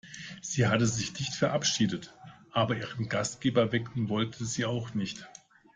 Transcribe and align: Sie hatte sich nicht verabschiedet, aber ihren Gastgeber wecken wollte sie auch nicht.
Sie 0.41 0.65
hatte 0.65 0.87
sich 0.87 1.13
nicht 1.19 1.35
verabschiedet, 1.35 2.11
aber 2.53 2.75
ihren 2.75 3.07
Gastgeber 3.07 3.71
wecken 3.71 4.09
wollte 4.09 4.45
sie 4.45 4.65
auch 4.65 4.95
nicht. 4.95 5.29